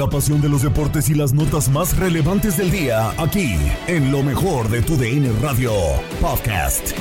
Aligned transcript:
La 0.00 0.08
pasión 0.08 0.40
de 0.40 0.48
los 0.48 0.62
deportes 0.62 1.10
y 1.10 1.14
las 1.14 1.34
notas 1.34 1.68
más 1.68 1.94
relevantes 1.94 2.56
del 2.56 2.70
día, 2.70 3.10
aquí, 3.18 3.54
en 3.86 4.10
lo 4.10 4.22
mejor 4.22 4.70
de 4.70 4.80
tu 4.80 4.96
DN 4.96 5.30
Radio 5.42 5.74
Podcast. 6.22 6.92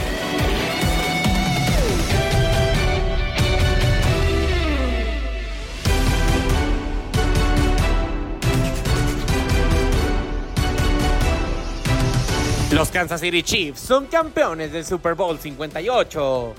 Los 12.74 12.90
Kansas 12.90 13.22
City 13.22 13.44
Chiefs 13.44 13.80
son 13.80 14.08
campeones 14.08 14.74
del 14.74 14.84
Super 14.84 15.14
Bowl 15.14 15.40
58. 15.40 16.54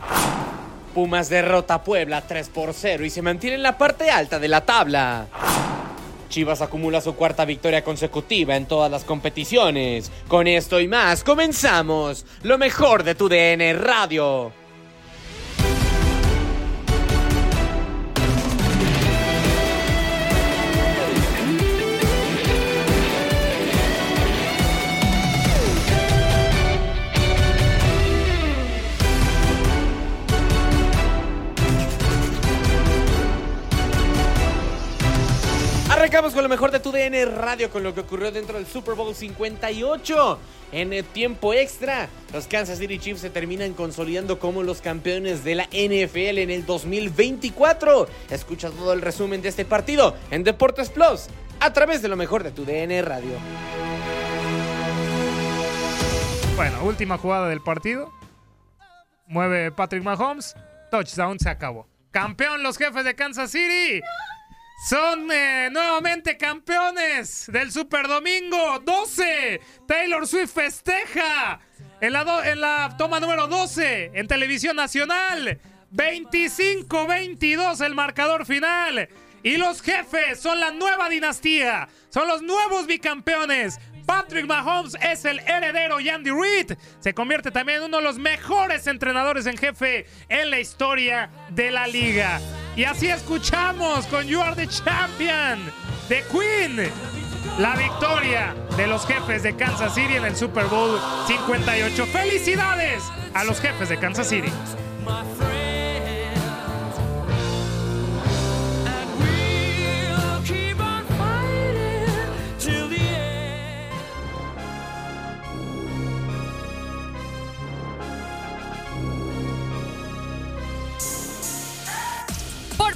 Pumas 0.95 1.29
derrota 1.29 1.75
a 1.75 1.85
Puebla 1.85 2.23
3 2.27 2.49
por 2.49 2.73
0 2.73 3.05
y 3.05 3.11
se 3.11 3.21
mantiene 3.21 3.57
en 3.57 3.63
la 3.63 3.77
parte 3.77 4.11
alta 4.11 4.39
de 4.39 4.49
la 4.49 4.63
tabla. 4.63 5.27
Chivas 6.31 6.63
acumula 6.63 7.03
su 7.03 7.15
cuarta 7.15 7.45
victoria 7.45 7.85
consecutiva 7.85 8.57
en 8.57 8.67
todas 8.67 8.91
las 8.91 9.05
competiciones. 9.05 10.11
Con 10.29 10.47
esto 10.47 10.81
y 10.81 10.89
más, 10.89 11.23
comenzamos 11.23 12.25
lo 12.43 12.57
mejor 12.57 13.03
de 13.03 13.15
tu 13.15 13.29
DN 13.29 13.75
Radio. 13.75 14.60
Arrancamos 36.11 36.35
con 36.35 36.43
lo 36.43 36.49
mejor 36.49 36.73
de 36.73 36.81
tu 36.81 36.91
DN 36.91 37.25
Radio, 37.25 37.71
con 37.71 37.85
lo 37.85 37.95
que 37.95 38.01
ocurrió 38.01 38.33
dentro 38.33 38.57
del 38.57 38.67
Super 38.67 38.97
Bowl 38.97 39.15
58. 39.15 40.41
En 40.73 40.93
el 40.93 41.05
tiempo 41.05 41.55
extra, 41.55 42.09
los 42.33 42.49
Kansas 42.49 42.79
City 42.79 42.99
Chiefs 42.99 43.21
se 43.21 43.31
terminan 43.31 43.75
consolidando 43.75 44.41
como 44.41 44.65
los 44.65 44.81
campeones 44.81 45.45
de 45.45 45.55
la 45.55 45.67
NFL 45.67 46.39
en 46.39 46.51
el 46.51 46.67
2024. 46.67 48.09
Escucha 48.29 48.71
todo 48.71 48.93
el 48.93 49.03
resumen 49.03 49.41
de 49.41 49.51
este 49.51 49.65
partido 49.65 50.17
en 50.33 50.43
Deportes 50.43 50.91
Plus, 50.91 51.29
a 51.61 51.73
través 51.73 52.03
de 52.03 52.09
lo 52.09 52.17
mejor 52.17 52.43
de 52.43 52.51
tu 52.51 52.65
DN 52.65 53.03
Radio. 53.03 53.37
Bueno, 56.57 56.83
última 56.87 57.19
jugada 57.19 57.49
del 57.49 57.61
partido. 57.61 58.13
Mueve 59.29 59.71
Patrick 59.71 60.03
Mahomes. 60.03 60.57
Touchdown, 60.91 61.39
se 61.39 61.51
acabó. 61.51 61.87
Campeón 62.11 62.65
los 62.65 62.79
jefes 62.79 63.05
de 63.05 63.15
Kansas 63.15 63.53
City. 63.53 64.03
Son 64.83 65.31
eh, 65.31 65.69
nuevamente 65.71 66.39
campeones 66.39 67.51
del 67.53 67.71
Super 67.71 68.09
Domingo 68.09 68.79
12. 68.79 69.61
Taylor 69.87 70.27
Swift 70.27 70.55
festeja 70.55 71.61
en 72.01 72.15
la, 72.15 72.51
en 72.51 72.63
la 72.63 72.95
toma 72.97 73.21
número 73.21 73.47
12 73.47 74.13
en 74.15 74.27
televisión 74.27 74.77
nacional. 74.77 75.61
25-22 75.93 77.85
el 77.85 77.95
marcador 77.95 78.47
final. 78.47 79.11
Y 79.43 79.59
los 79.59 79.83
jefes 79.83 80.41
son 80.41 80.59
la 80.61 80.71
nueva 80.71 81.11
dinastía. 81.11 81.87
Son 82.09 82.27
los 82.27 82.41
nuevos 82.41 82.87
bicampeones. 82.87 83.79
Patrick 84.07 84.47
Mahomes 84.47 84.97
es 85.03 85.27
el 85.27 85.41
heredero 85.41 86.01
y 86.01 86.09
Andy 86.09 86.31
Reid 86.31 86.73
se 87.01 87.13
convierte 87.13 87.51
también 87.51 87.79
en 87.79 87.85
uno 87.85 87.99
de 87.99 88.03
los 88.03 88.19
mejores 88.19 88.87
entrenadores 88.87 89.45
en 89.45 89.59
jefe 89.59 90.07
en 90.31 90.49
la 90.49 90.59
historia 90.59 91.31
de 91.51 91.71
la 91.71 91.87
liga. 91.87 92.41
Y 92.77 92.85
así 92.85 93.09
escuchamos 93.09 94.07
con 94.07 94.27
You 94.27 94.41
Are 94.41 94.55
the 94.55 94.67
Champion 94.69 95.71
de 96.09 96.25
Queen 96.31 96.91
la 97.59 97.75
victoria 97.75 98.55
de 98.77 98.87
los 98.87 99.07
jefes 99.07 99.43
de 99.43 99.55
Kansas 99.55 99.95
City 99.95 100.15
en 100.15 100.25
el 100.25 100.37
Super 100.37 100.67
Bowl 100.67 100.99
58. 101.27 102.07
¡Felicidades 102.07 103.03
a 103.35 103.45
los 103.45 103.61
jefes 103.61 103.89
de 103.89 103.99
Kansas 103.99 104.29
City! 104.29 104.51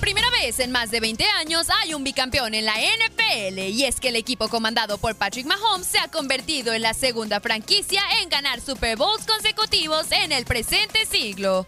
Primera 0.04 0.28
vez 0.28 0.60
en 0.60 0.70
más 0.70 0.91
de 0.91 1.00
20 1.00 1.25
años 1.41 1.69
hay 1.81 1.94
un 1.94 2.04
bicampeón 2.04 2.53
en 2.53 2.66
la 2.66 2.75
NFL 2.75 3.59
y 3.59 3.84
es 3.84 4.00
que 4.00 4.09
el 4.09 4.16
equipo 4.16 4.48
comandado 4.48 4.98
por 4.98 5.16
Patrick 5.16 5.47
Mahomes 5.47 5.87
se 5.87 5.98
ha 5.98 6.09
convertido 6.09 6.75
en 6.75 6.82
la 6.82 6.92
segunda 6.92 7.41
franquicia 7.41 8.03
en 8.20 8.28
ganar 8.28 8.60
Super 8.60 8.98
Bowls 8.98 9.25
consecutivos 9.25 10.12
en 10.12 10.32
el 10.32 10.44
presente 10.44 11.06
siglo. 11.06 11.66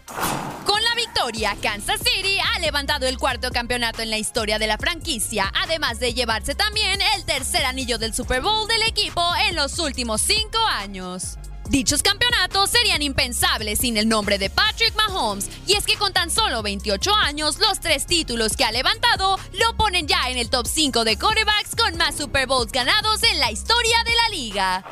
Con 0.67 0.83
la 0.83 0.93
victoria, 0.95 1.57
Kansas 1.63 1.99
City 1.99 2.37
ha 2.53 2.59
levantado 2.59 3.07
el 3.07 3.17
cuarto 3.17 3.49
campeonato 3.49 4.03
en 4.03 4.11
la 4.11 4.19
historia 4.19 4.59
de 4.59 4.67
la 4.67 4.77
franquicia, 4.77 5.51
además 5.63 5.99
de 5.99 6.13
llevarse 6.13 6.53
también 6.53 6.99
el 7.15 7.25
tercer 7.25 7.65
anillo 7.65 7.97
del 7.97 8.13
Super 8.13 8.41
Bowl 8.41 8.67
del 8.67 8.83
equipo 8.83 9.23
en 9.49 9.55
los 9.55 9.79
últimos 9.79 10.21
cinco 10.21 10.59
años. 10.59 11.39
Dichos 11.69 12.01
campeonatos 12.01 12.69
serían 12.69 13.01
impensables 13.01 13.79
sin 13.79 13.97
el 13.97 14.07
nombre 14.07 14.37
de 14.37 14.49
Patrick 14.49 14.95
Mahomes, 14.95 15.49
y 15.67 15.73
es 15.73 15.85
que 15.85 15.97
con 15.97 16.13
tan 16.13 16.31
solo 16.31 16.63
28 16.63 17.13
años, 17.13 17.59
los 17.59 17.81
tres 17.81 18.05
títulos 18.05 18.55
que 18.55 18.63
ha 18.63 18.71
levantado 18.71 19.37
lo 19.53 19.75
ponen 19.75 20.07
ya 20.07 20.29
en 20.29 20.37
el 20.37 20.49
top 20.49 20.65
5 20.65 21.03
de 21.03 21.17
quarterbacks 21.17 21.75
con 21.75 21.97
más 21.97 22.15
Super 22.15 22.47
Bowls 22.47 22.71
ganados 22.71 23.21
en 23.23 23.39
la 23.39 23.51
historia 23.51 23.97
de 24.05 24.15
la 24.15 24.29
liga. 24.29 24.85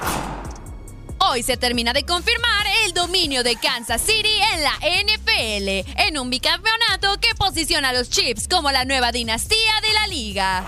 Hoy 1.19 1.43
se 1.43 1.55
termina 1.55 1.93
de 1.93 2.05
confirmar 2.05 2.67
el 2.83 2.93
dominio 2.93 3.43
de 3.43 3.55
Kansas 3.55 4.01
City 4.01 4.37
en 4.53 4.63
la 4.63 4.73
NFL, 4.81 6.01
en 6.01 6.17
un 6.17 6.29
bicampeonato 6.29 7.19
que 7.21 7.33
posiciona 7.35 7.89
a 7.89 7.93
los 7.93 8.09
Chiefs 8.09 8.49
como 8.49 8.69
la 8.71 8.83
nueva 8.83 9.13
dinastía 9.13 9.79
de 9.81 9.93
la 9.93 10.07
liga. 10.07 10.65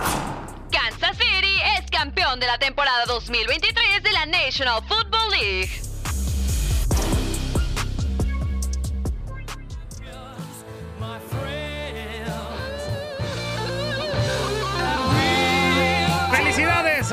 Kansas 0.71 1.17
City 1.17 1.59
es 1.77 1.91
campeón 1.91 2.39
de 2.39 2.47
la 2.47 2.57
temporada 2.57 3.05
2023 3.07 4.03
de 4.03 4.11
la 4.13 4.25
National 4.25 4.81
Football 4.87 5.31
League. 5.31 5.86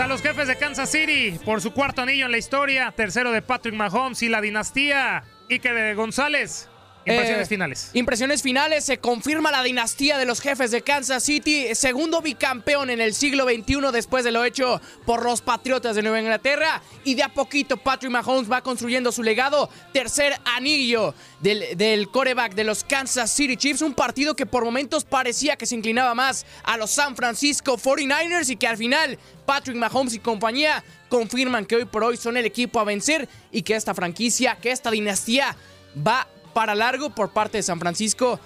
A 0.05 0.07
los 0.07 0.21
jefes 0.21 0.47
de 0.47 0.57
Kansas 0.57 0.91
City 0.91 1.39
por 1.47 1.63
su 1.63 1.73
cuarto 1.73 2.03
anillo 2.03 2.27
en 2.27 2.33
la 2.33 2.37
historia, 2.37 2.93
tercero 2.95 3.33
de 3.33 3.41
Patrick 3.41 3.75
Mahomes 3.75 4.23
y 4.23 4.29
la 4.29 4.43
dinastía. 4.43 5.25
Iker 5.49 5.95
González, 5.95 6.69
Impresiones 7.07 7.47
Eh, 7.47 7.49
finales. 7.49 7.91
Impresiones 7.93 8.43
finales, 8.43 8.85
se 8.85 8.99
confirma 8.99 9.51
la 9.51 9.63
dinastía 9.63 10.17
de 10.17 10.25
los 10.25 10.41
jefes 10.41 10.71
de 10.71 10.83
Kansas 10.83 11.23
City, 11.23 11.75
segundo 11.75 12.23
bicampeón 12.23 12.89
en 12.89 13.01
el 13.01 13.15
siglo 13.15 13.45
XXI 13.45 13.93
después 13.93 14.25
de 14.25 14.33
lo 14.33 14.45
hecho 14.45 14.81
por 15.05 15.23
los 15.23 15.43
Patriotas 15.43 15.97
de 15.97 16.03
Nueva 16.03 16.21
Inglaterra. 16.21 16.83
Y 17.05 17.15
de 17.15 17.23
a 17.23 17.29
poquito 17.29 17.77
Patrick 17.77 18.11
Mahomes 18.11 18.51
va 18.51 18.63
construyendo 18.63 19.13
su 19.13 19.23
legado, 19.23 19.69
tercer 19.93 20.35
anillo 20.45 21.15
del, 21.41 21.77
del 21.77 22.09
coreback 22.09 22.55
de 22.55 22.65
los 22.65 22.85
Kansas 22.85 23.31
City 23.31 23.57
Chiefs, 23.57 23.83
un 23.83 23.95
partido 23.95 24.35
que 24.35 24.47
por 24.47 24.65
momentos 24.65 25.05
parecía 25.05 25.57
que 25.57 25.67
se 25.67 25.75
inclinaba 25.75 26.15
más 26.15 26.47
a 26.63 26.77
los 26.79 26.91
San 26.91 27.17
Francisco 27.17 27.77
49ers 27.77 28.49
y 28.49 28.57
que 28.57 28.67
al 28.67 28.79
final 28.79 29.19
Patrick 29.45 29.77
Mahomes 29.77 30.15
y 30.15 30.21
compañía 30.21 30.83
confirman 31.09 31.67
que 31.67 31.77
hoy 31.77 31.85
por 31.85 32.03
hoy 32.03 32.17
son 32.17 32.37
el 32.37 32.47
equipo 32.47 32.81
a 32.81 32.85
vencer 32.85 33.29
y 33.53 33.63
que 33.63 33.77
esta 33.77 33.95
franquicia, 33.95 34.57
que 34.57 34.71
esta 34.71 34.91
dinastía 34.91 35.55
va 35.97 36.27
para 36.55 36.75
largo 36.75 37.11
por 37.11 37.33
parte 37.33 37.59
de 37.59 37.63
San 37.63 37.81
Francisco. 37.81 38.41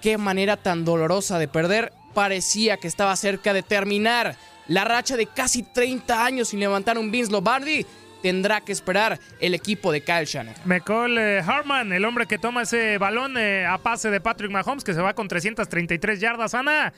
Qué 0.00 0.18
manera 0.18 0.56
tan 0.56 0.84
dolorosa 0.84 1.38
de 1.38 1.46
perder. 1.46 1.92
Parecía 2.14 2.78
que 2.78 2.88
estaba 2.88 3.14
cerca 3.14 3.52
de 3.52 3.62
terminar 3.62 4.36
la 4.66 4.84
racha 4.84 5.16
de 5.16 5.26
casi 5.26 5.62
30 5.62 6.24
años 6.24 6.48
sin 6.48 6.60
levantar 6.60 6.98
un 6.98 7.10
Vince 7.10 7.30
Lombardi. 7.30 7.86
Tendrá 8.22 8.60
que 8.60 8.72
esperar 8.72 9.18
el 9.40 9.54
equipo 9.54 9.90
de 9.92 10.02
Kyle 10.02 10.24
Shanahan. 10.24 10.56
McCall 10.64 11.18
eh, 11.18 11.42
Harman, 11.44 11.92
el 11.92 12.04
hombre 12.04 12.26
que 12.26 12.38
toma 12.38 12.62
ese 12.62 12.96
balón 12.98 13.36
eh, 13.36 13.66
a 13.66 13.78
pase 13.78 14.10
de 14.10 14.20
Patrick 14.20 14.50
Mahomes, 14.50 14.84
que 14.84 14.94
se 14.94 15.00
va 15.00 15.14
con 15.14 15.26
333 15.26 16.20
yardas, 16.20 16.54
Ana. 16.54 16.92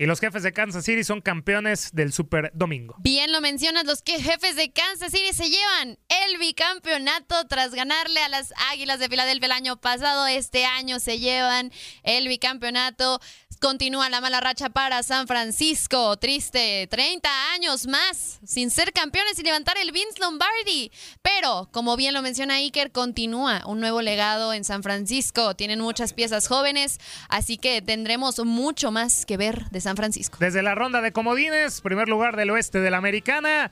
Y 0.00 0.06
los 0.06 0.20
jefes 0.20 0.44
de 0.44 0.52
Kansas 0.52 0.84
City 0.84 1.02
son 1.02 1.20
campeones 1.20 1.90
del 1.92 2.12
Super 2.12 2.52
Domingo. 2.54 2.94
Bien 3.00 3.32
lo 3.32 3.40
mencionas, 3.40 3.84
los 3.84 4.04
jefes 4.06 4.54
de 4.54 4.70
Kansas 4.70 5.10
City 5.10 5.32
se 5.32 5.50
llevan 5.50 5.98
el 6.08 6.38
bicampeonato 6.38 7.48
tras 7.48 7.74
ganarle 7.74 8.20
a 8.20 8.28
las 8.28 8.54
Águilas 8.70 9.00
de 9.00 9.08
Filadelfia 9.08 9.46
el 9.46 9.52
año 9.52 9.80
pasado. 9.80 10.28
Este 10.28 10.64
año 10.66 11.00
se 11.00 11.18
llevan 11.18 11.72
el 12.04 12.28
bicampeonato. 12.28 13.20
Continúa 13.60 14.08
la 14.08 14.20
mala 14.20 14.40
racha 14.40 14.70
para 14.70 15.02
San 15.02 15.26
Francisco. 15.26 16.16
Triste, 16.16 16.86
30 16.88 17.28
años 17.54 17.88
más 17.88 18.38
sin 18.46 18.70
ser 18.70 18.92
campeones 18.92 19.36
y 19.40 19.42
levantar 19.42 19.78
el 19.78 19.90
Vince 19.90 20.20
Lombardi. 20.20 20.92
Pero, 21.22 21.68
como 21.72 21.96
bien 21.96 22.14
lo 22.14 22.22
menciona 22.22 22.54
Iker, 22.54 22.92
continúa 22.92 23.64
un 23.66 23.80
nuevo 23.80 24.00
legado 24.00 24.52
en 24.52 24.62
San 24.62 24.84
Francisco. 24.84 25.56
Tienen 25.56 25.80
muchas 25.80 26.12
piezas 26.12 26.46
jóvenes, 26.46 27.00
así 27.28 27.58
que 27.58 27.82
tendremos 27.82 28.38
mucho 28.44 28.92
más 28.92 29.26
que 29.26 29.36
ver 29.36 29.68
de 29.70 29.80
San 29.80 29.87
Francisco. 29.96 30.38
Desde 30.40 30.62
la 30.62 30.74
ronda 30.74 31.00
de 31.00 31.12
comodines, 31.12 31.80
primer 31.80 32.08
lugar 32.08 32.36
del 32.36 32.50
oeste 32.50 32.80
de 32.80 32.90
la 32.90 32.98
americana. 32.98 33.70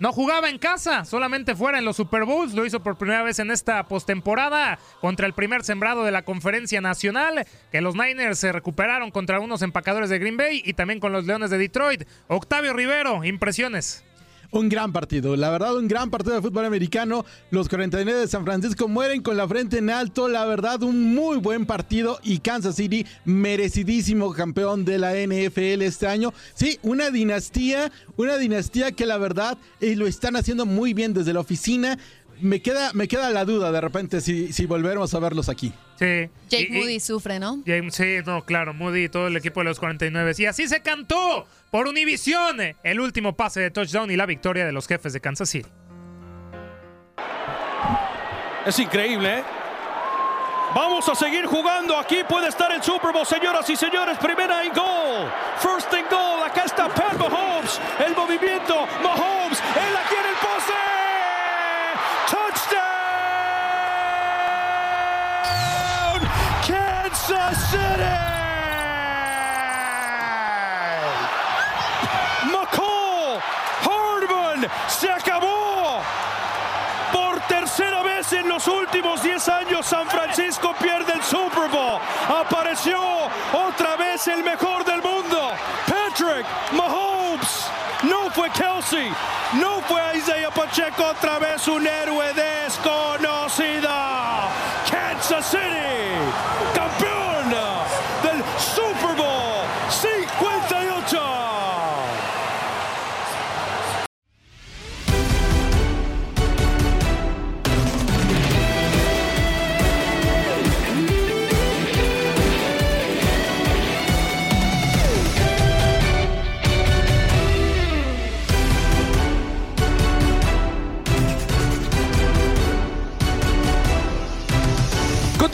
No 0.00 0.12
jugaba 0.12 0.48
en 0.48 0.58
casa, 0.58 1.04
solamente 1.04 1.56
fuera 1.56 1.78
en 1.78 1.84
los 1.84 1.96
Super 1.96 2.24
Bowls. 2.24 2.54
Lo 2.54 2.64
hizo 2.64 2.84
por 2.84 2.96
primera 2.96 3.24
vez 3.24 3.40
en 3.40 3.50
esta 3.50 3.82
postemporada 3.88 4.78
contra 5.00 5.26
el 5.26 5.32
primer 5.32 5.64
sembrado 5.64 6.04
de 6.04 6.12
la 6.12 6.22
Conferencia 6.22 6.80
Nacional. 6.80 7.44
Que 7.72 7.80
los 7.80 7.96
Niners 7.96 8.38
se 8.38 8.52
recuperaron 8.52 9.10
contra 9.10 9.40
unos 9.40 9.60
empacadores 9.62 10.08
de 10.08 10.20
Green 10.20 10.36
Bay 10.36 10.62
y 10.64 10.74
también 10.74 11.00
con 11.00 11.12
los 11.12 11.26
Leones 11.26 11.50
de 11.50 11.58
Detroit. 11.58 12.04
Octavio 12.28 12.74
Rivero, 12.74 13.24
impresiones. 13.24 14.04
Un 14.50 14.70
gran 14.70 14.94
partido, 14.94 15.36
la 15.36 15.50
verdad, 15.50 15.76
un 15.76 15.88
gran 15.88 16.08
partido 16.08 16.34
de 16.34 16.40
fútbol 16.40 16.64
americano. 16.64 17.26
Los 17.50 17.68
49 17.68 18.20
de 18.20 18.28
San 18.28 18.46
Francisco 18.46 18.88
mueren 18.88 19.20
con 19.20 19.36
la 19.36 19.46
frente 19.46 19.76
en 19.76 19.90
alto. 19.90 20.26
La 20.26 20.46
verdad, 20.46 20.82
un 20.82 21.14
muy 21.14 21.36
buen 21.36 21.66
partido. 21.66 22.18
Y 22.22 22.38
Kansas 22.38 22.76
City, 22.76 23.04
merecidísimo 23.26 24.32
campeón 24.32 24.86
de 24.86 24.96
la 24.96 25.12
NFL 25.12 25.82
este 25.82 26.06
año. 26.06 26.32
Sí, 26.54 26.78
una 26.82 27.10
dinastía, 27.10 27.92
una 28.16 28.38
dinastía 28.38 28.92
que 28.92 29.04
la 29.04 29.18
verdad 29.18 29.58
eh, 29.80 29.94
lo 29.96 30.06
están 30.06 30.34
haciendo 30.34 30.64
muy 30.64 30.94
bien 30.94 31.12
desde 31.12 31.34
la 31.34 31.40
oficina. 31.40 31.98
Me 32.40 32.60
queda, 32.62 32.92
me 32.92 33.08
queda 33.08 33.30
la 33.30 33.44
duda 33.44 33.72
de 33.72 33.80
repente 33.80 34.20
si, 34.20 34.52
si 34.52 34.66
volveremos 34.66 35.12
a 35.14 35.18
verlos 35.18 35.48
aquí. 35.48 35.72
Sí. 35.98 36.28
Jake 36.48 36.68
Y- 36.70 36.76
y- 36.76 36.78
Moody 36.80 37.00
sufre, 37.00 37.38
¿no? 37.38 37.62
James, 37.66 37.94
sí, 37.94 38.18
no, 38.24 38.44
claro, 38.44 38.74
Moody 38.74 39.04
y 39.04 39.08
todo 39.08 39.26
el 39.26 39.36
equipo 39.36 39.60
de 39.60 39.64
los 39.64 39.78
49. 39.80 40.32
Y 40.38 40.46
así 40.46 40.68
se 40.68 40.80
cantó 40.82 41.46
por 41.70 41.86
Univision 41.88 42.58
el 42.82 43.00
último 43.00 43.34
pase 43.36 43.60
de 43.60 43.70
touchdown 43.70 44.10
y 44.10 44.16
la 44.16 44.26
victoria 44.26 44.64
de 44.66 44.72
los 44.72 44.86
jefes 44.86 45.12
de 45.12 45.20
Kansas 45.20 45.48
City. 45.50 45.68
Es 48.66 48.78
increíble, 48.78 49.38
¿eh? 49.38 49.42
Vamos 50.74 51.08
a 51.08 51.14
seguir 51.14 51.46
jugando. 51.46 51.96
Aquí 51.98 52.18
puede 52.28 52.48
estar 52.48 52.70
el 52.72 52.82
Super 52.82 53.10
Bowl, 53.12 53.24
señoras 53.26 53.68
y 53.70 53.76
señores. 53.76 54.18
Primera 54.18 54.62
y 54.64 54.68
goal. 54.68 55.30
First 55.58 55.92
and 55.94 56.10
goal. 56.10 56.42
Acá 56.44 56.64
está 56.66 56.88
Pat 56.88 57.14
Mahomes. 57.18 57.80
El 58.06 58.14
movimiento. 58.14 58.86
Mahomes. 59.02 59.58
Él 59.60 59.96
aquí 59.96 60.14
en 60.20 60.26
Kansas 67.28 67.70
City. 67.70 68.08
McCall. 72.50 73.40
Hardman. 73.82 74.70
Se 74.88 75.10
acabó. 75.10 76.00
Por 77.12 77.40
tercera 77.42 78.02
vez 78.02 78.32
en 78.32 78.48
los 78.48 78.66
últimos 78.66 79.22
10 79.22 79.48
años, 79.48 79.84
San 79.86 80.06
Francisco 80.08 80.74
pierde 80.80 81.12
el 81.12 81.22
Super 81.22 81.68
Bowl. 81.68 82.00
Apareció 82.28 82.98
otra 83.52 83.96
vez 83.96 84.26
el 84.28 84.42
mejor 84.42 84.84
del 84.84 85.02
mundo, 85.02 85.52
Patrick 85.86 86.46
Mahomes. 86.72 87.66
No 88.04 88.30
fue 88.30 88.48
Kelsey, 88.50 89.12
no 89.54 89.80
fue 89.82 90.00
Isaiah 90.16 90.50
Pacheco, 90.50 91.04
otra 91.04 91.38
vez 91.38 91.66
un 91.68 91.86
héroe 91.86 92.32
desconocido. 92.32 93.88
Kansas 94.90 95.50
City, 95.50 96.77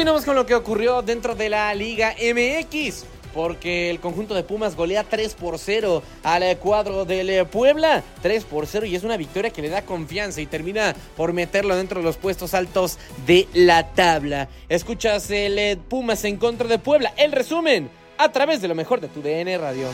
Continuamos 0.05 0.27
con 0.27 0.37
lo 0.37 0.45
que 0.45 0.55
ocurrió 0.55 1.01
dentro 1.01 1.35
de 1.35 1.49
la 1.49 1.73
Liga 1.73 2.15
MX. 2.21 3.07
Porque 3.33 3.89
el 3.89 4.01
conjunto 4.01 4.35
de 4.35 4.43
Pumas 4.43 4.77
golea 4.77 5.03
3 5.03 5.33
por 5.33 5.59
0 5.59 6.03
al 6.23 6.59
cuadro 6.59 7.07
del 7.07 7.47
Puebla. 7.47 8.05
3 8.21 8.45
por 8.45 8.67
0 8.67 8.85
y 8.85 8.97
es 8.97 9.03
una 9.03 9.17
victoria 9.17 9.49
que 9.49 9.63
le 9.63 9.71
da 9.71 9.87
confianza 9.87 10.43
y 10.43 10.47
termina 10.47 10.95
por 11.17 11.33
meterlo 11.33 11.75
dentro 11.75 12.01
de 12.01 12.05
los 12.05 12.19
puestos 12.19 12.53
altos 12.53 12.99
de 13.27 13.49
la 13.55 13.95
tabla. 13.95 14.51
Escuchas 14.69 15.31
el 15.31 15.59
eh, 15.59 15.79
Pumas 15.79 16.23
en 16.27 16.37
contra 16.37 16.69
de 16.69 16.79
Puebla. 16.79 17.15
El 17.17 17.33
resumen 17.33 17.89
a 18.19 18.31
través 18.31 18.61
de 18.61 18.69
lo 18.69 18.75
mejor 18.75 19.01
de 19.01 19.09
tu 19.09 19.23
DN 19.23 19.57
Radio. 19.57 19.89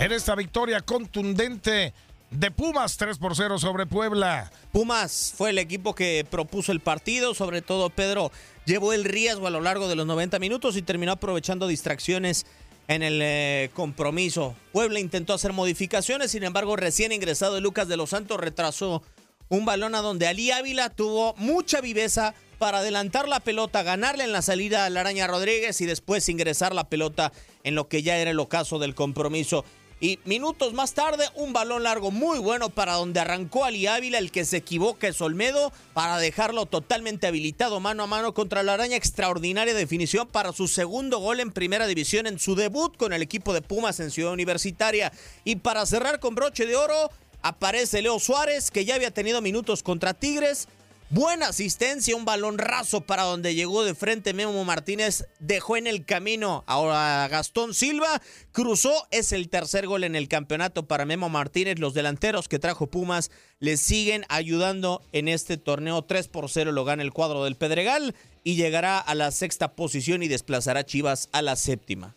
En 0.00 0.12
esta 0.12 0.34
victoria 0.34 0.82
contundente 0.82 1.94
de 2.34 2.50
Pumas 2.50 2.96
3 2.96 3.18
por 3.18 3.36
0 3.36 3.58
sobre 3.58 3.86
Puebla. 3.86 4.50
Pumas 4.72 5.32
fue 5.36 5.50
el 5.50 5.58
equipo 5.58 5.94
que 5.94 6.26
propuso 6.28 6.72
el 6.72 6.80
partido, 6.80 7.34
sobre 7.34 7.62
todo 7.62 7.90
Pedro 7.90 8.32
llevó 8.66 8.92
el 8.92 9.04
riesgo 9.04 9.46
a 9.46 9.50
lo 9.50 9.60
largo 9.60 9.88
de 9.88 9.94
los 9.94 10.06
90 10.06 10.38
minutos 10.38 10.76
y 10.76 10.82
terminó 10.82 11.12
aprovechando 11.12 11.68
distracciones 11.68 12.44
en 12.88 13.02
el 13.02 13.20
eh, 13.22 13.70
compromiso. 13.72 14.54
Puebla 14.72 14.98
intentó 14.98 15.32
hacer 15.32 15.52
modificaciones, 15.52 16.32
sin 16.32 16.42
embargo 16.42 16.76
recién 16.76 17.12
ingresado 17.12 17.60
Lucas 17.60 17.88
de 17.88 17.96
los 17.96 18.10
Santos 18.10 18.40
retrasó 18.40 19.02
un 19.48 19.64
balón 19.64 19.94
a 19.94 20.00
donde 20.00 20.26
Ali 20.26 20.50
Ávila 20.50 20.90
tuvo 20.90 21.34
mucha 21.36 21.80
viveza 21.80 22.34
para 22.58 22.78
adelantar 22.78 23.28
la 23.28 23.40
pelota, 23.40 23.82
ganarle 23.82 24.24
en 24.24 24.32
la 24.32 24.42
salida 24.42 24.84
a 24.84 24.90
la 24.90 25.00
Araña 25.00 25.26
Rodríguez 25.26 25.80
y 25.80 25.86
después 25.86 26.28
ingresar 26.28 26.74
la 26.74 26.88
pelota 26.88 27.32
en 27.62 27.74
lo 27.74 27.88
que 27.88 28.02
ya 28.02 28.16
era 28.16 28.30
el 28.30 28.40
ocaso 28.40 28.78
del 28.78 28.94
compromiso. 28.94 29.64
Y 30.04 30.18
minutos 30.26 30.74
más 30.74 30.92
tarde, 30.92 31.24
un 31.34 31.54
balón 31.54 31.84
largo 31.84 32.10
muy 32.10 32.38
bueno 32.38 32.68
para 32.68 32.92
donde 32.92 33.20
arrancó 33.20 33.64
Ali 33.64 33.86
Ávila, 33.86 34.18
el 34.18 34.30
que 34.30 34.44
se 34.44 34.58
equivoca 34.58 35.08
es 35.08 35.18
Olmedo, 35.22 35.72
para 35.94 36.18
dejarlo 36.18 36.66
totalmente 36.66 37.26
habilitado 37.26 37.80
mano 37.80 38.02
a 38.02 38.06
mano 38.06 38.34
contra 38.34 38.62
la 38.62 38.74
araña. 38.74 38.98
Extraordinaria 38.98 39.72
definición 39.72 40.28
para 40.28 40.52
su 40.52 40.68
segundo 40.68 41.20
gol 41.20 41.40
en 41.40 41.52
primera 41.52 41.86
división 41.86 42.26
en 42.26 42.38
su 42.38 42.54
debut 42.54 42.94
con 42.98 43.14
el 43.14 43.22
equipo 43.22 43.54
de 43.54 43.62
Pumas 43.62 43.98
en 43.98 44.10
Ciudad 44.10 44.34
Universitaria. 44.34 45.10
Y 45.42 45.56
para 45.56 45.86
cerrar 45.86 46.20
con 46.20 46.34
broche 46.34 46.66
de 46.66 46.76
oro, 46.76 47.10
aparece 47.40 48.02
Leo 48.02 48.18
Suárez, 48.18 48.70
que 48.70 48.84
ya 48.84 48.96
había 48.96 49.10
tenido 49.10 49.40
minutos 49.40 49.82
contra 49.82 50.12
Tigres. 50.12 50.68
Buena 51.14 51.46
asistencia, 51.46 52.16
un 52.16 52.24
balón 52.24 52.58
raso 52.58 53.02
para 53.02 53.22
donde 53.22 53.54
llegó 53.54 53.84
de 53.84 53.94
frente 53.94 54.34
Memo 54.34 54.64
Martínez, 54.64 55.28
dejó 55.38 55.76
en 55.76 55.86
el 55.86 56.04
camino 56.04 56.64
ahora 56.66 57.28
Gastón 57.28 57.72
Silva, 57.72 58.20
cruzó, 58.50 58.92
es 59.12 59.30
el 59.30 59.48
tercer 59.48 59.86
gol 59.86 60.02
en 60.02 60.16
el 60.16 60.26
campeonato 60.26 60.88
para 60.88 61.04
Memo 61.04 61.28
Martínez. 61.28 61.78
Los 61.78 61.94
delanteros 61.94 62.48
que 62.48 62.58
trajo 62.58 62.90
Pumas 62.90 63.30
le 63.60 63.76
siguen 63.76 64.24
ayudando 64.28 65.02
en 65.12 65.28
este 65.28 65.56
torneo 65.56 66.02
3 66.02 66.26
por 66.26 66.50
0 66.50 66.72
lo 66.72 66.84
gana 66.84 67.04
el 67.04 67.12
cuadro 67.12 67.44
del 67.44 67.54
Pedregal 67.54 68.16
y 68.42 68.56
llegará 68.56 68.98
a 68.98 69.14
la 69.14 69.30
sexta 69.30 69.76
posición 69.76 70.24
y 70.24 70.26
desplazará 70.26 70.80
a 70.80 70.84
Chivas 70.84 71.28
a 71.30 71.42
la 71.42 71.54
séptima. 71.54 72.16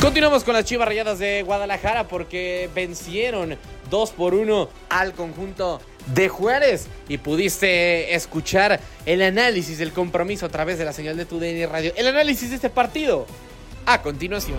Continuamos 0.00 0.44
con 0.44 0.54
las 0.54 0.64
Chivas 0.64 0.88
Rayadas 0.88 1.18
de 1.18 1.42
Guadalajara 1.42 2.08
porque 2.08 2.70
vencieron 2.74 3.58
2 3.90 4.10
por 4.12 4.32
1 4.32 4.70
al 4.88 5.12
conjunto 5.12 5.78
de 6.14 6.30
Juárez 6.30 6.86
y 7.06 7.18
pudiste 7.18 8.14
escuchar 8.14 8.80
el 9.04 9.20
análisis 9.20 9.76
del 9.76 9.92
compromiso 9.92 10.46
a 10.46 10.48
través 10.48 10.78
de 10.78 10.86
la 10.86 10.94
señal 10.94 11.18
de 11.18 11.26
tu 11.26 11.38
DN 11.38 11.66
Radio. 11.66 11.92
El 11.96 12.06
análisis 12.06 12.48
de 12.48 12.56
este 12.56 12.70
partido 12.70 13.26
a 13.84 14.00
continuación. 14.00 14.58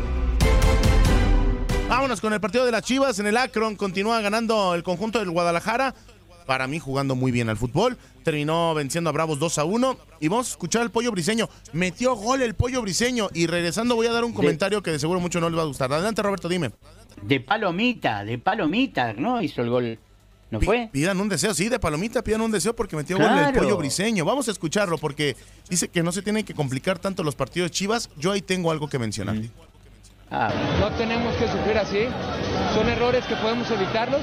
Vámonos 1.89 2.21
con 2.21 2.33
el 2.33 2.39
partido 2.39 2.63
de 2.63 2.71
las 2.71 2.83
Chivas 2.83 3.17
en 3.17 3.25
el 3.25 3.36
Akron. 3.36 3.75
Continúa 3.75 4.21
ganando 4.21 4.75
el 4.75 4.83
conjunto 4.83 5.17
del 5.17 5.31
Guadalajara. 5.31 5.95
Para 6.45 6.67
mí 6.67 6.79
jugando 6.79 7.15
muy 7.15 7.31
bien 7.31 7.50
al 7.50 7.57
fútbol. 7.57 7.98
Terminó 8.24 8.74
venciendo 8.74 9.10
a 9.10 9.13
Bravos 9.13 9.39
2 9.39 9.57
a 9.57 9.63
1. 9.63 9.98
Y 10.19 10.27
vamos 10.27 10.48
a 10.48 10.51
escuchar 10.51 10.81
al 10.81 10.91
pollo 10.91 11.12
briseño. 11.12 11.50
Metió 11.74 12.15
gol 12.15 12.41
el 12.41 12.55
pollo 12.55 12.81
briseño. 12.81 13.29
Y 13.33 13.48
regresando 13.48 13.95
voy 13.95 14.07
a 14.07 14.12
dar 14.12 14.24
un 14.24 14.33
comentario 14.33 14.81
que 14.81 14.91
de 14.91 15.00
seguro 15.00 15.19
mucho 15.19 15.39
no 15.39 15.50
les 15.50 15.57
va 15.57 15.63
a 15.63 15.67
gustar. 15.67 15.91
Adelante 15.91 16.21
Roberto, 16.21 16.50
dime. 16.50 16.71
De 17.21 17.39
palomita, 17.39 18.24
de 18.24 18.38
palomita, 18.38 19.13
¿no? 19.13 19.41
Hizo 19.41 19.62
el 19.62 19.69
gol. 19.69 20.00
¿No 20.50 20.60
fue? 20.60 20.89
Pidan 20.91 21.21
un 21.21 21.29
deseo, 21.29 21.53
sí, 21.53 21.69
de 21.69 21.79
palomita, 21.79 22.21
pidan 22.24 22.41
un 22.41 22.51
deseo 22.51 22.75
porque 22.75 22.98
metió 22.98 23.17
gol 23.17 23.31
el 23.38 23.53
pollo 23.53 23.77
briseño. 23.77 24.25
Vamos 24.25 24.50
a 24.50 24.51
escucharlo 24.51 24.98
porque 24.98 25.38
dice 25.69 25.88
que 25.88 26.03
no 26.03 26.12
se 26.12 26.21
tienen 26.21 26.43
que 26.43 26.53
complicar 26.53 27.00
tanto 27.00 27.24
los 27.24 27.36
partidos 27.36 27.71
de 27.71 27.71
Chivas. 27.71 28.10
Yo 28.17 28.33
ahí 28.33 28.41
tengo 28.41 28.69
algo 28.69 28.89
que 28.89 29.00
mencionar. 29.00 29.36
No 30.29 30.89
tenemos 30.98 31.36
que 31.36 31.48
sufrir 31.48 31.77
así. 31.77 32.05
Son 32.74 32.89
errores 32.89 33.24
que 33.25 33.36
podemos 33.38 33.71
evitarlos. 33.71 34.21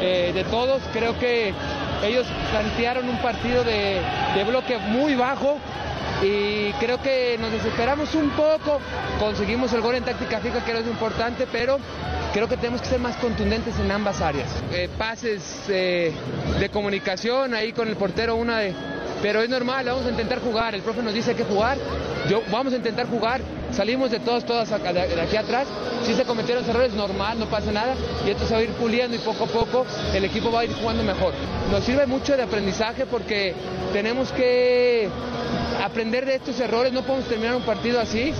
Eh, 0.00 0.32
de 0.34 0.44
todos, 0.44 0.82
creo 0.92 1.18
que 1.18 1.52
ellos 2.04 2.26
plantearon 2.50 3.08
un 3.08 3.18
partido 3.18 3.64
de, 3.64 4.00
bloque 4.46 4.78
muy 4.78 5.14
bajo 5.14 5.58
y 6.22 6.72
creo 6.74 7.00
que 7.02 7.36
nos 7.38 7.52
desesperamos 7.52 8.14
un 8.14 8.30
poco. 8.30 8.80
Conseguimos 9.18 9.72
el 9.72 9.80
gol 9.80 9.96
en 9.96 10.04
táctica 10.04 10.40
fija, 10.40 10.64
que 10.64 10.70
era 10.70 10.80
lo 10.80 10.88
importante, 10.88 11.46
pero 11.50 11.78
creo 12.32 12.48
que 12.48 12.56
tenemos 12.56 12.80
que 12.80 12.88
ser 12.88 13.00
más 13.00 13.16
contundentes 13.16 13.78
en 13.78 13.90
ambas 13.90 14.20
áreas. 14.20 14.48
Eh, 14.72 14.88
pases 14.96 15.64
eh, 15.68 16.12
de 16.58 16.68
comunicación 16.70 17.54
ahí 17.54 17.72
con 17.72 17.88
el 17.88 17.96
portero, 17.96 18.36
una 18.36 18.58
de, 18.58 18.74
pero 19.22 19.42
es 19.42 19.50
normal, 19.50 19.84
vamos 19.84 20.06
a 20.06 20.10
intentar 20.10 20.40
jugar. 20.40 20.74
El 20.74 20.82
profe 20.82 21.02
nos 21.02 21.14
dice 21.14 21.34
que 21.34 21.44
jugar. 21.44 21.76
Yo, 22.28 22.42
vamos 22.50 22.72
a 22.72 22.76
intentar 22.76 23.06
jugar. 23.06 23.40
Salimos 23.72 24.10
de 24.10 24.20
todos, 24.20 24.44
todas 24.44 24.68
de, 24.68 25.20
aquí 25.20 25.36
atrás. 25.36 25.66
Si 26.04 26.14
se 26.14 26.24
cometieron 26.24 26.68
errores, 26.68 26.92
normal, 26.92 27.38
no 27.38 27.46
pasa 27.46 27.70
nada. 27.70 27.94
Y 28.26 28.30
esto 28.30 28.46
se 28.46 28.54
va 28.54 28.60
a 28.60 28.62
ir 28.62 28.70
puliendo 28.70 29.16
y 29.16 29.20
poco 29.20 29.44
a 29.44 29.46
poco 29.46 29.86
el 30.14 30.24
equipo 30.24 30.50
va 30.50 30.60
a 30.60 30.64
ir 30.64 30.74
jugando 30.74 31.02
mejor. 31.02 31.32
Nos 31.70 31.84
sirve 31.84 32.06
mucho 32.06 32.36
de 32.36 32.42
aprendizaje 32.42 33.06
porque 33.06 33.54
tenemos 33.92 34.32
que 34.32 35.08
aprender 35.82 36.26
de 36.26 36.36
estos 36.36 36.58
errores. 36.60 36.92
No 36.92 37.02
podemos 37.02 37.28
terminar 37.28 37.54
un 37.54 37.62
partido 37.62 38.00
así 38.00 38.32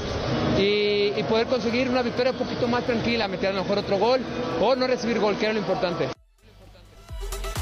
y, 0.59 1.13
y 1.17 1.25
poder 1.29 1.47
conseguir 1.47 1.89
una 1.89 2.03
victoria 2.03 2.33
un 2.33 2.39
poquito 2.39 2.67
más 2.67 2.85
tranquila, 2.85 3.29
meter 3.29 3.51
a 3.51 3.53
lo 3.53 3.63
mejor 3.63 3.79
otro 3.79 3.99
gol 3.99 4.21
o 4.61 4.75
no 4.75 4.87
recibir 4.87 5.21
gol, 5.21 5.37
que 5.37 5.45
era 5.45 5.55
lo 5.55 5.61
importante. 5.61 6.09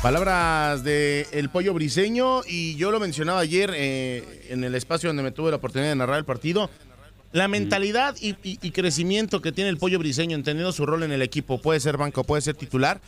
Palabras 0.02 0.84
de 0.84 1.26
el 1.32 1.50
pollo 1.50 1.74
briseño 1.74 2.42
y 2.46 2.76
yo 2.76 2.92
lo 2.92 3.00
mencionaba 3.00 3.40
ayer 3.40 3.72
eh, 3.74 4.46
en 4.48 4.62
el 4.62 4.76
espacio 4.76 5.08
donde 5.08 5.24
me 5.24 5.32
tuve 5.32 5.50
la 5.50 5.56
oportunidad 5.56 5.90
de 5.90 5.96
narrar 5.96 6.18
el 6.18 6.24
partido. 6.24 6.70
La 7.32 7.46
mentalidad 7.46 8.16
y, 8.20 8.36
y- 8.42 8.70
crecimiento 8.70 9.42
que 9.42 9.52
tiene 9.52 9.68
el 9.70 9.76
pollo 9.76 9.98
briseño, 9.98 10.34
entendiendo 10.34 10.72
su 10.72 10.86
rol 10.86 11.02
en 11.02 11.12
el 11.12 11.20
equipo, 11.20 11.60
puede 11.60 11.78
ser 11.80 11.98
banco, 11.98 12.24
puede 12.24 12.40
ser 12.40 12.54
titular, 12.54 13.00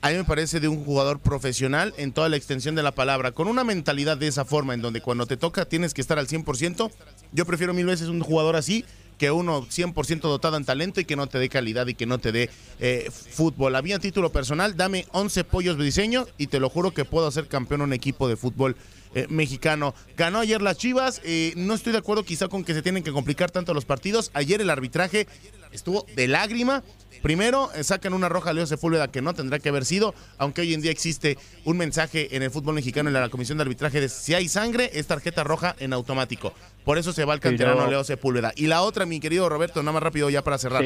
a 0.00 0.10
mí 0.10 0.16
me 0.16 0.24
parece 0.24 0.60
de 0.60 0.68
un 0.68 0.84
jugador 0.84 1.18
profesional 1.20 1.92
en 1.98 2.12
toda 2.12 2.28
la 2.28 2.36
extensión 2.36 2.74
de 2.74 2.82
la 2.82 2.92
palabra, 2.92 3.32
con 3.32 3.48
una 3.48 3.64
mentalidad 3.64 4.16
de 4.16 4.28
esa 4.28 4.44
forma, 4.44 4.72
en 4.74 4.80
donde 4.82 5.00
cuando 5.00 5.26
te 5.26 5.36
toca 5.36 5.64
tienes 5.66 5.94
que 5.94 6.00
estar 6.00 6.18
al 6.18 6.26
100%. 6.28 6.90
Yo 7.32 7.44
prefiero 7.44 7.74
mil 7.74 7.86
veces 7.86 8.08
un 8.08 8.20
jugador 8.20 8.56
así 8.56 8.84
que 9.18 9.30
uno 9.30 9.62
100% 9.66 10.20
dotado 10.20 10.56
en 10.56 10.64
talento 10.64 11.00
y 11.00 11.04
que 11.04 11.16
no 11.16 11.26
te 11.26 11.38
dé 11.38 11.48
calidad 11.48 11.86
y 11.86 11.94
que 11.94 12.06
no 12.06 12.18
te 12.18 12.32
dé 12.32 12.50
eh, 12.80 13.10
fútbol. 13.10 13.74
A 13.76 13.82
mí 13.82 13.92
a 13.92 13.98
título 13.98 14.30
personal, 14.30 14.76
dame 14.76 15.06
11 15.12 15.44
pollos 15.44 15.76
briseños 15.76 16.28
y 16.38 16.48
te 16.48 16.60
lo 16.60 16.68
juro 16.68 16.92
que 16.92 17.04
puedo 17.04 17.26
hacer 17.26 17.48
campeón 17.48 17.82
un 17.82 17.92
equipo 17.92 18.28
de 18.28 18.36
fútbol 18.36 18.76
eh, 19.14 19.26
mexicano. 19.30 19.94
Ganó 20.16 20.40
ayer 20.40 20.60
las 20.60 20.76
Chivas, 20.76 21.22
eh, 21.24 21.54
no 21.56 21.74
estoy 21.74 21.92
de 21.92 21.98
acuerdo 21.98 22.24
quizá 22.24 22.48
con 22.48 22.64
que 22.64 22.74
se 22.74 22.82
tienen 22.82 23.02
que 23.02 23.12
complicar 23.12 23.50
tanto 23.50 23.72
los 23.72 23.86
partidos. 23.86 24.30
Ayer 24.34 24.60
el 24.60 24.68
arbitraje 24.68 25.26
estuvo 25.72 26.06
de 26.14 26.28
lágrima. 26.28 26.82
Primero, 27.22 27.70
eh, 27.74 27.82
sacan 27.82 28.12
una 28.12 28.28
roja 28.28 28.50
a 28.50 28.52
Leo 28.52 28.66
Sepúlveda 28.66 29.08
que 29.10 29.22
no 29.22 29.34
tendrá 29.34 29.58
que 29.58 29.70
haber 29.70 29.84
sido, 29.84 30.14
aunque 30.38 30.60
hoy 30.60 30.74
en 30.74 30.82
día 30.82 30.90
existe 30.90 31.38
un 31.64 31.76
mensaje 31.76 32.36
en 32.36 32.42
el 32.42 32.50
fútbol 32.50 32.74
mexicano 32.74 33.08
en 33.08 33.14
la 33.14 33.28
comisión 33.30 33.58
de 33.58 33.62
arbitraje 33.62 34.00
de 34.00 34.08
si 34.08 34.34
hay 34.34 34.48
sangre, 34.48 34.90
es 34.94 35.06
tarjeta 35.06 35.42
roja 35.42 35.74
en 35.78 35.92
automático. 35.92 36.52
Por 36.84 36.98
eso 36.98 37.12
se 37.12 37.24
va 37.24 37.34
el 37.34 37.40
canterano 37.40 37.78
Pero- 37.78 37.90
Leo 37.90 38.04
Sepúlveda. 38.04 38.52
Y 38.54 38.66
la 38.66 38.82
otra, 38.82 39.06
mi 39.06 39.18
querido 39.18 39.48
Roberto, 39.48 39.82
nada 39.82 39.92
más 39.92 40.02
rápido 40.02 40.30
ya 40.30 40.44
para 40.44 40.58
cerrar. 40.58 40.84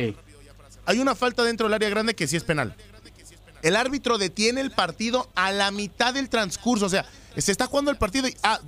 Hay 0.87 0.99
una 0.99 1.15
falta 1.15 1.43
dentro 1.43 1.67
del 1.67 1.75
área 1.75 1.91
grande 1.91 2.15
que 2.15 2.27
sí 2.27 2.37
es 2.37 2.45
penal. 2.45 2.75
El 3.63 3.77
árbitro 3.77 4.17
detiene 4.17 4.61
el 4.63 4.71
partido 4.71 5.29
a 5.35 5.53
la 5.53 5.71
mitad 5.71 6.15
del 6.15 6.29
transcurso. 6.31 6.87
O 6.87 6.89
sea, 6.89 7.05
se 7.37 7.53
está 7.53 7.67
jugando 7.67 7.91
el 7.91 7.99
partido 7.99 8.27
y. 8.29 8.35
Ah, 8.43 8.61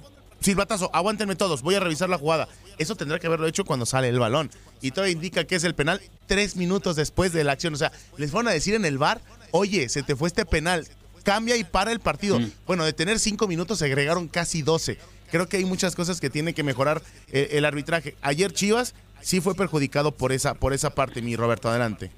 silbatazo, 0.45 0.91
aguántenme 0.95 1.37
todos, 1.37 1.63
voy 1.63 1.75
a 1.75 1.81
revisar 1.81 2.09
la 2.09 2.19
jugada. 2.19 2.49
Eso 2.79 2.97
tendrá 2.97 3.19
que 3.19 3.27
haberlo 3.27 3.47
hecho 3.47 3.65
cuando 3.65 3.87
sale 3.87 4.09
el 4.09 4.19
balón. 4.19 4.51
Y 4.81 4.91
todo 4.91 5.07
indica 5.07 5.45
que 5.45 5.57
es 5.57 5.65
el 5.65 5.75
penal 5.75 6.01
tres 6.27 6.57
minutos 6.57 6.97
después 6.97 7.33
de 7.33 7.45
la 7.45 7.53
acción. 7.53 7.75
O 7.75 7.77
sea, 7.77 7.93
les 8.17 8.33
van 8.33 8.49
a 8.49 8.51
decir 8.51 8.75
en 8.75 8.85
el 8.85 8.99
bar, 8.99 9.21
oye, 9.51 9.89
se 9.89 10.03
te 10.03 10.17
fue 10.17 10.29
este 10.29 10.45
penal, 10.45 10.87
cambia 11.23 11.57
y 11.57 11.65
para 11.65 11.93
el 11.93 12.01
partido. 12.01 12.41
Bueno, 12.67 12.85
de 12.85 12.93
tener 12.93 13.19
cinco 13.19 13.47
minutos 13.47 13.79
se 13.79 13.85
agregaron 13.87 14.29
casi 14.29 14.63
12. 14.63 14.99
Creo 15.31 15.49
que 15.49 15.57
hay 15.59 15.65
muchas 15.65 15.95
cosas 15.95 16.21
que 16.21 16.31
tiene 16.31 16.53
que 16.53 16.63
mejorar 16.63 17.03
eh, 17.29 17.51
el 17.53 17.65
arbitraje. 17.65 18.17
Ayer 18.21 18.53
Chivas 18.53 18.95
sí 19.23 19.41
fue 19.41 19.55
perjudicado 19.55 20.13
por 20.13 20.33
esa, 20.33 20.55
por 20.55 20.73
esa 20.73 20.91
parte, 20.91 21.23
mi 21.23 21.37
Roberto, 21.37 21.69
adelante. 21.69 22.11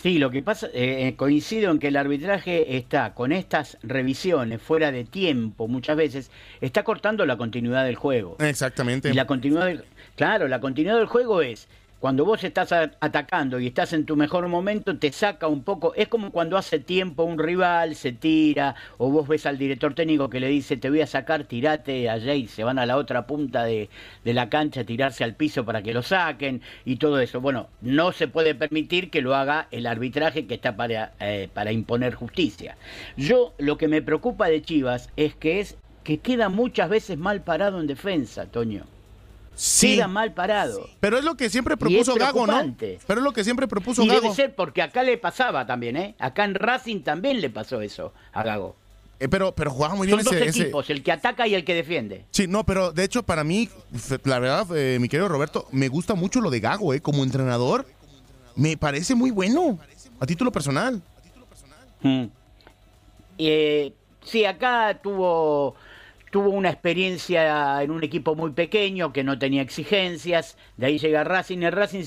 Sí, 0.00 0.18
lo 0.18 0.30
que 0.30 0.42
pasa, 0.42 0.68
eh, 0.74 1.14
coincido 1.16 1.72
en 1.72 1.80
que 1.80 1.88
el 1.88 1.96
arbitraje 1.96 2.76
está 2.76 3.14
con 3.14 3.32
estas 3.32 3.78
revisiones 3.82 4.62
fuera 4.62 4.92
de 4.92 5.04
tiempo 5.04 5.66
muchas 5.66 5.96
veces, 5.96 6.30
está 6.60 6.84
cortando 6.84 7.26
la 7.26 7.36
continuidad 7.36 7.84
del 7.84 7.96
juego. 7.96 8.36
Exactamente. 8.38 9.10
Y 9.10 9.12
la 9.14 9.26
continuidad 9.26 9.66
del, 9.66 9.84
claro, 10.14 10.46
la 10.46 10.60
continuidad 10.60 10.98
del 10.98 11.06
juego 11.06 11.42
es 11.42 11.66
cuando 12.00 12.24
vos 12.24 12.44
estás 12.44 12.72
atacando 12.72 13.58
y 13.58 13.66
estás 13.66 13.92
en 13.92 14.06
tu 14.06 14.14
mejor 14.14 14.46
momento, 14.46 14.98
te 14.98 15.10
saca 15.10 15.48
un 15.48 15.64
poco. 15.64 15.94
Es 15.94 16.08
como 16.08 16.30
cuando 16.30 16.56
hace 16.56 16.78
tiempo 16.78 17.24
un 17.24 17.38
rival 17.38 17.96
se 17.96 18.12
tira, 18.12 18.76
o 18.98 19.10
vos 19.10 19.26
ves 19.26 19.46
al 19.46 19.58
director 19.58 19.94
técnico 19.94 20.30
que 20.30 20.38
le 20.38 20.48
dice, 20.48 20.76
te 20.76 20.90
voy 20.90 21.00
a 21.00 21.06
sacar, 21.06 21.44
tirate 21.44 22.08
allá 22.08 22.34
y 22.34 22.46
se 22.46 22.62
van 22.62 22.78
a 22.78 22.86
la 22.86 22.96
otra 22.96 23.26
punta 23.26 23.64
de, 23.64 23.90
de 24.24 24.34
la 24.34 24.48
cancha 24.48 24.82
a 24.82 24.84
tirarse 24.84 25.24
al 25.24 25.34
piso 25.34 25.64
para 25.64 25.82
que 25.82 25.92
lo 25.92 26.02
saquen 26.02 26.62
y 26.84 26.96
todo 26.96 27.18
eso. 27.20 27.40
Bueno, 27.40 27.68
no 27.80 28.12
se 28.12 28.28
puede 28.28 28.54
permitir 28.54 29.10
que 29.10 29.20
lo 29.20 29.34
haga 29.34 29.66
el 29.72 29.86
arbitraje 29.86 30.46
que 30.46 30.54
está 30.54 30.76
para, 30.76 31.14
eh, 31.18 31.48
para 31.52 31.72
imponer 31.72 32.14
justicia. 32.14 32.76
Yo 33.16 33.54
lo 33.58 33.76
que 33.76 33.88
me 33.88 34.02
preocupa 34.02 34.48
de 34.48 34.62
Chivas 34.62 35.10
es 35.16 35.34
que 35.34 35.60
es 35.60 35.76
que 36.04 36.18
queda 36.18 36.48
muchas 36.48 36.88
veces 36.88 37.18
mal 37.18 37.42
parado 37.42 37.80
en 37.80 37.86
defensa, 37.86 38.46
Toño. 38.46 38.84
Sí. 39.60 39.96
Queda 39.96 40.06
mal 40.06 40.34
parado. 40.34 40.88
Pero 41.00 41.18
es 41.18 41.24
lo 41.24 41.36
que 41.36 41.50
siempre 41.50 41.76
propuso 41.76 42.14
Gago, 42.14 42.46
¿no? 42.46 42.76
Pero 42.78 43.20
es 43.20 43.24
lo 43.24 43.32
que 43.32 43.42
siempre 43.42 43.66
propuso 43.66 44.04
Y 44.04 44.06
Gago. 44.08 44.20
debe 44.20 44.34
ser 44.34 44.54
porque 44.54 44.82
acá 44.82 45.02
le 45.02 45.18
pasaba 45.18 45.66
también, 45.66 45.96
¿eh? 45.96 46.14
Acá 46.20 46.44
en 46.44 46.54
Racing 46.54 47.00
también 47.02 47.40
le 47.40 47.50
pasó 47.50 47.80
eso 47.80 48.12
a 48.32 48.44
Gago. 48.44 48.76
Eh, 49.18 49.26
pero, 49.28 49.52
pero 49.52 49.72
jugaba 49.72 49.96
muy 49.96 50.06
bien 50.06 50.18
Son 50.20 50.26
dos 50.26 50.34
ese, 50.34 50.46
ese- 50.48 50.60
equipos, 50.62 50.88
el 50.90 51.02
que 51.02 51.10
ataca 51.10 51.48
y 51.48 51.56
el 51.56 51.64
que 51.64 51.74
defiende. 51.74 52.24
Sí, 52.30 52.46
no, 52.46 52.62
pero 52.64 52.92
de 52.92 53.02
hecho 53.02 53.24
para 53.24 53.42
mí, 53.42 53.68
la 54.22 54.38
verdad, 54.38 54.66
eh, 54.76 54.98
mi 55.00 55.08
querido 55.08 55.26
Roberto, 55.26 55.66
me 55.72 55.88
gusta 55.88 56.14
mucho 56.14 56.40
lo 56.40 56.50
de 56.50 56.60
Gago, 56.60 56.94
¿eh? 56.94 57.00
Como 57.00 57.24
entrenador, 57.24 57.84
me 58.54 58.76
parece 58.76 59.16
muy 59.16 59.32
bueno, 59.32 59.76
a 60.20 60.26
título 60.26 60.52
personal. 60.52 61.02
Mm. 62.02 62.26
Eh, 63.38 63.92
sí, 64.24 64.44
acá 64.44 64.98
tuvo, 65.02 65.74
tuvo 66.30 66.50
una 66.50 66.70
experiencia 66.70 67.82
en 67.82 67.90
un 67.90 68.04
equipo 68.04 68.34
muy 68.34 68.52
pequeño 68.52 69.12
que 69.12 69.24
no 69.24 69.38
tenía 69.38 69.62
exigencias. 69.62 70.56
De 70.76 70.86
ahí 70.86 70.98
llega 70.98 71.24
Racing. 71.24 71.58
El 71.62 71.72
Racing 71.72 72.04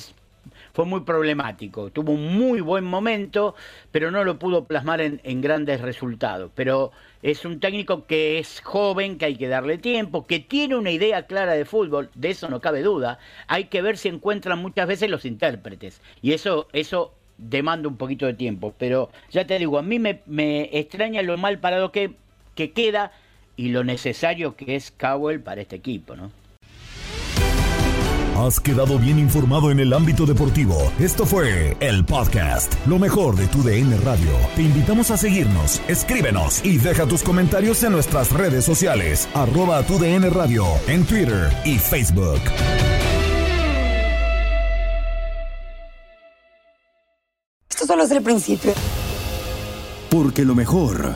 fue 0.73 0.85
muy 0.85 1.01
problemático. 1.01 1.89
Tuvo 1.89 2.13
un 2.13 2.37
muy 2.37 2.61
buen 2.61 2.83
momento, 2.83 3.55
pero 3.91 4.11
no 4.11 4.23
lo 4.23 4.39
pudo 4.39 4.65
plasmar 4.65 5.01
en, 5.01 5.21
en 5.23 5.41
grandes 5.41 5.81
resultados. 5.81 6.51
Pero 6.55 6.91
es 7.21 7.45
un 7.45 7.59
técnico 7.59 8.05
que 8.05 8.39
es 8.39 8.61
joven, 8.61 9.17
que 9.17 9.25
hay 9.25 9.35
que 9.35 9.47
darle 9.47 9.77
tiempo, 9.77 10.25
que 10.25 10.39
tiene 10.39 10.75
una 10.75 10.91
idea 10.91 11.25
clara 11.27 11.53
de 11.53 11.65
fútbol, 11.65 12.09
de 12.15 12.31
eso 12.31 12.49
no 12.49 12.61
cabe 12.61 12.81
duda. 12.81 13.19
Hay 13.47 13.65
que 13.65 13.81
ver 13.81 13.97
si 13.97 14.09
encuentran 14.09 14.59
muchas 14.59 14.87
veces 14.87 15.09
los 15.09 15.25
intérpretes. 15.25 16.01
Y 16.21 16.33
eso, 16.33 16.67
eso 16.73 17.13
demanda 17.37 17.89
un 17.89 17.97
poquito 17.97 18.25
de 18.25 18.33
tiempo. 18.33 18.73
Pero 18.77 19.09
ya 19.31 19.45
te 19.45 19.59
digo, 19.59 19.77
a 19.77 19.83
mí 19.83 19.99
me, 19.99 20.21
me 20.25 20.69
extraña 20.77 21.21
lo 21.21 21.37
mal 21.37 21.59
parado 21.59 21.91
que, 21.91 22.13
que 22.55 22.71
queda 22.71 23.11
y 23.61 23.69
lo 23.69 23.83
necesario 23.83 24.55
que 24.55 24.75
es 24.75 24.89
Cowell 24.89 25.39
para 25.39 25.61
este 25.61 25.75
equipo, 25.75 26.15
¿no? 26.15 26.31
Has 28.35 28.59
quedado 28.59 28.97
bien 28.97 29.19
informado 29.19 29.69
en 29.69 29.79
el 29.79 29.93
ámbito 29.93 30.25
deportivo. 30.25 30.91
Esto 30.99 31.27
fue 31.27 31.77
el 31.79 32.03
podcast, 32.03 32.73
lo 32.87 32.97
mejor 32.97 33.35
de 33.35 33.45
tu 33.45 33.61
DN 33.61 33.95
Radio. 33.97 34.31
Te 34.55 34.63
invitamos 34.63 35.11
a 35.11 35.17
seguirnos, 35.17 35.79
escríbenos 35.87 36.65
y 36.65 36.79
deja 36.79 37.05
tus 37.05 37.21
comentarios 37.21 37.83
en 37.83 37.91
nuestras 37.91 38.31
redes 38.31 38.65
sociales, 38.65 39.29
arroba 39.35 39.83
tu 39.83 39.99
DN 39.99 40.27
Radio, 40.31 40.65
en 40.87 41.05
Twitter 41.05 41.51
y 41.63 41.77
Facebook. 41.77 42.41
Esto 47.69 47.85
solo 47.85 48.03
es 48.05 48.11
el 48.11 48.23
principio. 48.23 48.73
Porque 50.09 50.45
lo 50.45 50.55
mejor, 50.55 51.15